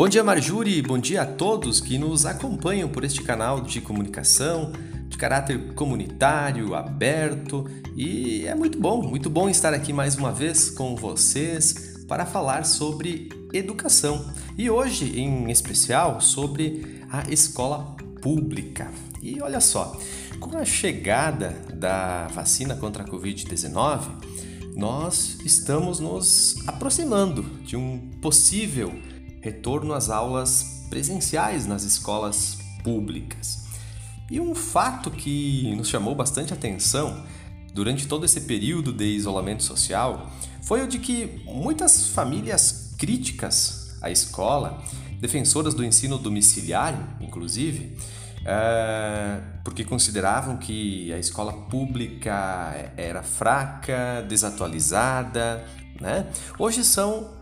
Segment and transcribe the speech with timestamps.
[0.00, 4.72] Bom dia, Marjuri, bom dia a todos que nos acompanham por este canal de comunicação
[5.06, 7.66] de caráter comunitário, aberto.
[7.94, 12.64] E é muito bom, muito bom estar aqui mais uma vez com vocês para falar
[12.64, 14.24] sobre educação.
[14.56, 18.90] E hoje em especial sobre a escola pública.
[19.20, 20.00] E olha só,
[20.40, 24.00] com a chegada da vacina contra a Covid-19,
[24.74, 28.98] nós estamos nos aproximando de um possível
[29.40, 33.64] retorno às aulas presenciais nas escolas públicas.
[34.30, 37.24] E um fato que nos chamou bastante atenção
[37.74, 40.30] durante todo esse período de isolamento social
[40.62, 44.82] foi o de que muitas famílias críticas à escola,
[45.20, 47.96] defensoras do ensino domiciliário, inclusive,
[48.44, 55.66] é, porque consideravam que a escola pública era fraca, desatualizada,
[56.00, 56.26] né?
[56.58, 57.39] Hoje são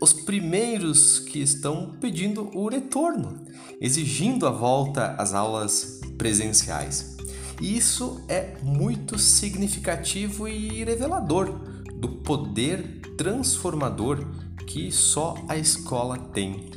[0.00, 3.44] os primeiros que estão pedindo o retorno,
[3.80, 7.16] exigindo a volta às aulas presenciais.
[7.60, 11.58] E isso é muito significativo e revelador
[11.94, 14.26] do poder transformador
[14.66, 16.70] que só a escola tem.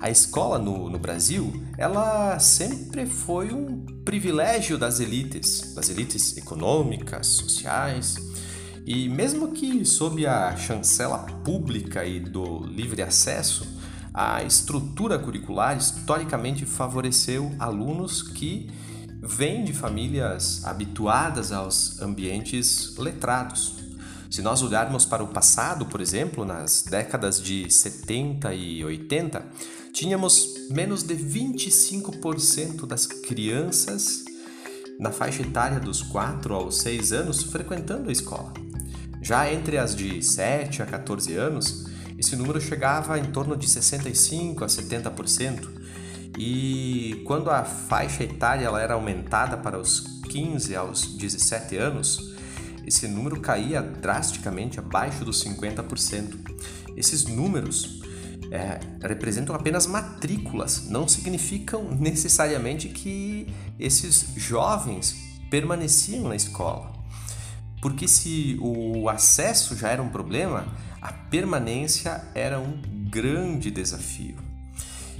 [0.00, 7.28] A escola no, no Brasil, ela sempre foi um privilégio das elites, das elites econômicas,
[7.28, 8.16] sociais,
[8.84, 13.66] e mesmo que sob a chancela pública e do livre acesso,
[14.12, 18.68] a estrutura curricular historicamente favoreceu alunos que
[19.22, 23.76] vêm de famílias habituadas aos ambientes letrados.
[24.28, 29.46] Se nós olharmos para o passado, por exemplo, nas décadas de 70 e 80,
[29.92, 34.24] tínhamos menos de 25% das crianças
[34.98, 38.52] na faixa etária dos 4 aos 6 anos frequentando a escola.
[39.22, 41.86] Já entre as de 7 a 14 anos,
[42.18, 45.68] esse número chegava em torno de 65 a 70%.
[46.36, 52.34] E quando a faixa etária ela era aumentada para os 15 aos 17 anos,
[52.84, 56.38] esse número caía drasticamente abaixo dos 50%.
[56.96, 58.02] Esses números
[58.50, 63.46] é, representam apenas matrículas, não significam necessariamente que
[63.78, 65.16] esses jovens
[65.48, 66.91] permaneciam na escola.
[67.82, 70.64] Porque se o acesso já era um problema,
[71.00, 74.36] a permanência era um grande desafio.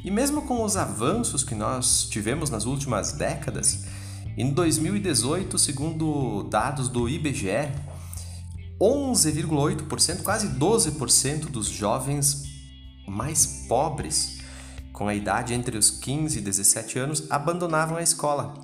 [0.04, 3.84] E mesmo com os avanços que nós tivemos nas últimas décadas,
[4.36, 7.68] em 2018, segundo dados do IBGE,
[8.80, 12.44] 11,8%, quase 12% dos jovens
[13.08, 14.38] mais pobres,
[14.92, 18.54] com a idade entre os 15 e 17 anos, abandonavam a escola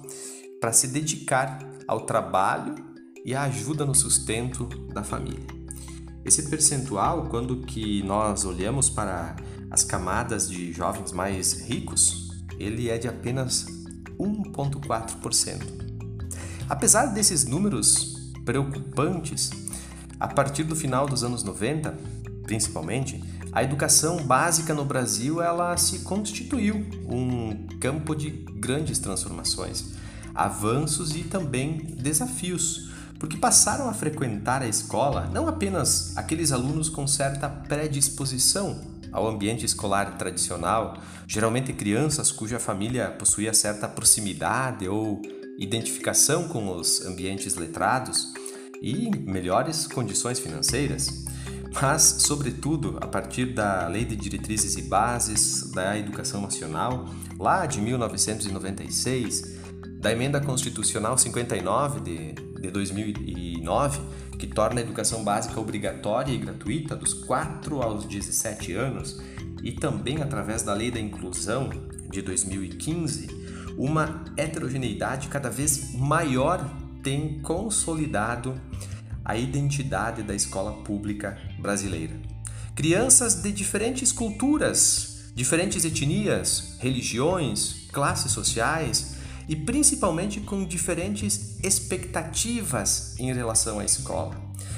[0.60, 2.87] para se dedicar ao trabalho
[3.28, 5.46] e a ajuda no sustento da família.
[6.24, 9.36] Esse percentual, quando que nós olhamos para
[9.70, 13.66] as camadas de jovens mais ricos, ele é de apenas
[14.18, 15.62] 1,4%.
[16.70, 19.50] Apesar desses números preocupantes,
[20.18, 21.98] a partir do final dos anos 90,
[22.44, 23.22] principalmente,
[23.52, 29.92] a educação básica no Brasil ela se constituiu um campo de grandes transformações,
[30.34, 32.87] avanços e também desafios
[33.18, 38.80] porque passaram a frequentar a escola não apenas aqueles alunos com certa predisposição
[39.10, 45.22] ao ambiente escolar tradicional, geralmente crianças cuja família possuía certa proximidade ou
[45.58, 48.32] identificação com os ambientes letrados
[48.80, 51.24] e melhores condições financeiras,
[51.80, 57.06] mas, sobretudo, a partir da Lei de Diretrizes e Bases da Educação Nacional,
[57.38, 59.58] lá de 1996,
[60.00, 64.00] da Emenda Constitucional 59 de, de 2009,
[64.38, 69.20] que torna a educação básica obrigatória e gratuita dos 4 aos 17 anos,
[69.62, 71.70] e também através da Lei da Inclusão
[72.10, 73.28] de 2015,
[73.76, 76.68] uma heterogeneidade cada vez maior
[77.02, 78.60] tem consolidado
[79.24, 82.14] a identidade da escola pública brasileira.
[82.74, 89.17] Crianças de diferentes culturas, diferentes etnias, religiões, classes sociais,
[89.48, 94.36] e principalmente com diferentes expectativas em relação à escola,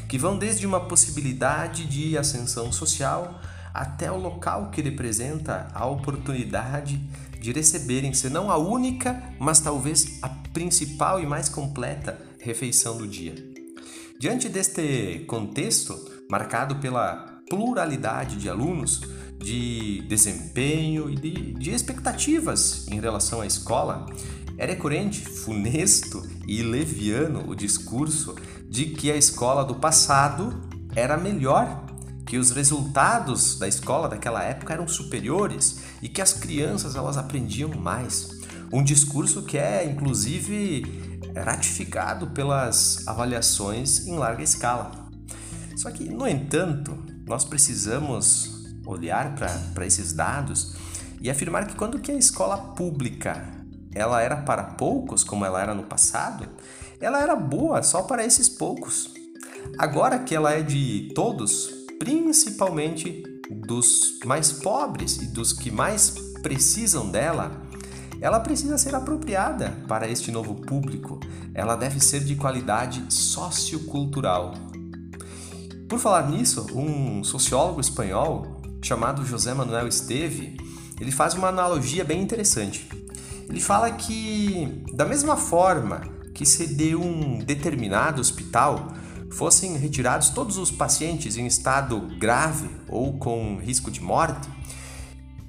[0.08, 3.40] que vão desde uma possibilidade de ascensão social
[3.75, 7.00] até o local que representa a oportunidade
[7.40, 13.06] de receberem, se não a única, mas talvez a principal e mais completa refeição do
[13.06, 13.34] dia.
[14.19, 19.00] Diante deste contexto, marcado pela pluralidade de alunos,
[19.38, 24.06] de desempenho e de, de expectativas em relação à escola,
[24.61, 28.37] era recorrente, funesto e leviano o discurso
[28.69, 31.87] de que a escola do passado era melhor,
[32.27, 37.71] que os resultados da escola daquela época eram superiores e que as crianças elas aprendiam
[37.71, 38.39] mais.
[38.71, 40.85] Um discurso que é inclusive
[41.35, 45.09] ratificado pelas avaliações em larga escala.
[45.75, 50.77] Só que, no entanto, nós precisamos olhar para esses dados
[51.19, 53.60] e afirmar que quando que a escola pública
[53.94, 56.48] ela era para poucos, como ela era no passado,
[57.00, 59.12] ela era boa só para esses poucos.
[59.78, 66.10] Agora que ela é de todos, principalmente dos mais pobres e dos que mais
[66.42, 67.62] precisam dela,
[68.20, 71.19] ela precisa ser apropriada para este novo público.
[71.54, 74.54] Ela deve ser de qualidade sociocultural.
[75.88, 80.56] Por falar nisso, um sociólogo espanhol chamado José Manuel Esteve,
[81.00, 82.88] ele faz uma analogia bem interessante.
[83.50, 86.02] Ele fala que da mesma forma
[86.35, 88.94] que se de um determinado hospital
[89.32, 94.49] fossem retirados todos os pacientes em estado grave ou com risco de morte,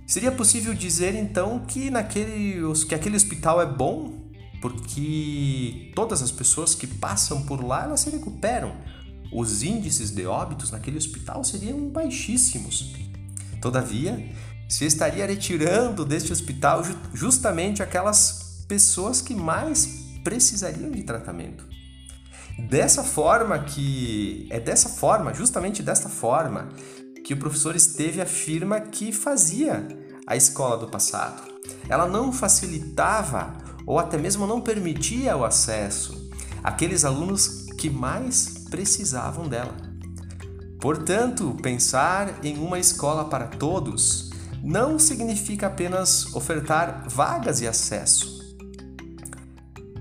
[0.05, 4.19] seria possível dizer então que, naquele, que aquele hospital é bom
[4.61, 8.75] porque todas as pessoas que passam por lá elas se recuperam.
[9.33, 12.93] Os índices de óbitos naquele hospital seriam baixíssimos.
[13.61, 14.29] Todavia,
[14.71, 16.81] se estaria retirando deste hospital
[17.13, 19.85] justamente aquelas pessoas que mais
[20.23, 21.67] precisariam de tratamento.
[22.69, 26.69] Dessa forma que é dessa forma, justamente desta forma,
[27.25, 29.85] que o professor Esteve afirma que fazia
[30.25, 31.43] a escola do passado.
[31.89, 33.53] Ela não facilitava
[33.85, 36.31] ou até mesmo não permitia o acesso
[36.63, 39.75] àqueles alunos que mais precisavam dela.
[40.79, 44.30] Portanto, pensar em uma escola para todos
[44.63, 48.41] não significa apenas ofertar vagas e acesso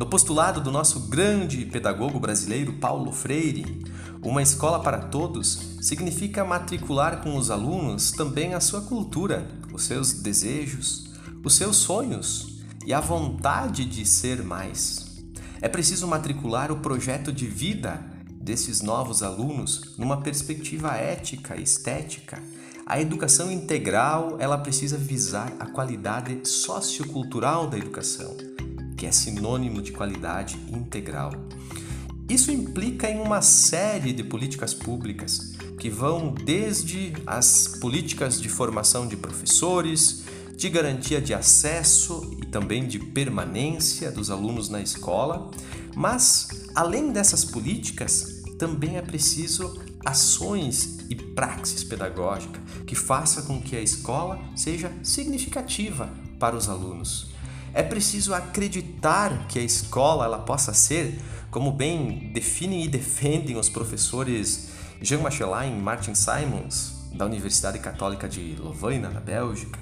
[0.01, 3.85] no postulado do nosso grande pedagogo brasileiro Paulo Freire,
[4.23, 10.15] uma escola para todos significa matricular com os alunos também a sua cultura, os seus
[10.15, 11.11] desejos,
[11.45, 15.23] os seus sonhos e a vontade de ser mais.
[15.61, 18.03] É preciso matricular o projeto de vida
[18.41, 22.43] desses novos alunos numa perspectiva ética estética.
[22.91, 28.37] A educação integral, ela precisa visar a qualidade sociocultural da educação
[28.97, 31.31] que é sinônimo de qualidade integral.
[32.29, 39.07] Isso implica em uma série de políticas públicas que vão desde as políticas de formação
[39.07, 40.25] de professores,
[40.57, 45.49] de garantia de acesso e também de permanência dos alunos na escola,
[45.95, 53.77] mas além dessas políticas, também é preciso ações e praxis pedagógica que faça com que
[53.77, 56.09] a escola seja significativa
[56.39, 57.33] para os alunos.
[57.75, 61.21] É preciso acreditar que a escola ela possa ser,
[61.51, 64.71] como bem definem e defendem os professores
[65.03, 69.79] Jean Machelin e Martin Simons, da Universidade Católica de Louvain, na Bélgica,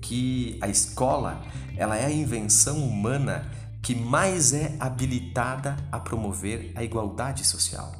[0.00, 1.42] que a escola
[1.76, 3.50] ela é a invenção humana
[3.82, 7.92] que mais é habilitada a promover a igualdade social.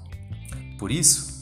[0.78, 1.35] Por isso,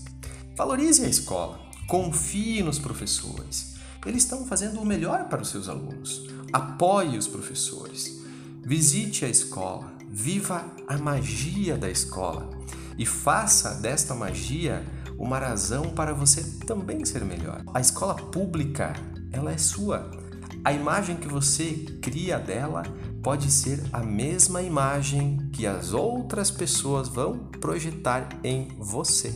[0.56, 3.74] valorize a escola, confie nos professores.
[4.06, 6.26] Eles estão fazendo o melhor para os seus alunos.
[6.52, 8.22] Apoie os professores.
[8.62, 9.92] Visite a escola.
[10.10, 12.48] Viva a magia da escola
[12.96, 14.84] e faça desta magia
[15.18, 17.62] uma razão para você também ser melhor.
[17.72, 18.94] A escola pública,
[19.32, 20.10] ela é sua.
[20.64, 22.82] A imagem que você cria dela
[23.22, 29.34] pode ser a mesma imagem que as outras pessoas vão projetar em você.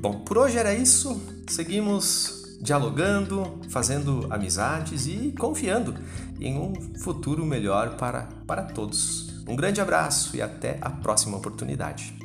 [0.00, 1.20] Bom, por hoje era isso.
[1.46, 5.94] Seguimos dialogando, fazendo amizades e confiando
[6.40, 9.42] em um futuro melhor para, para todos.
[9.46, 12.19] Um grande abraço e até a próxima oportunidade.